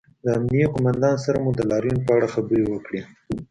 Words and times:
د 0.23 0.25
امنیې 0.37 0.65
قومندان 0.73 1.15
سره 1.25 1.37
مو 1.43 1.51
د 1.57 1.61
لاریون 1.71 1.97
په 2.05 2.11
اړه 2.17 2.27
خبرې 2.35 2.63
وکړې 2.67 3.01